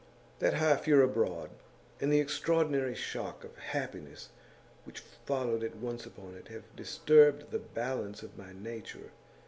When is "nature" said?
8.51-9.11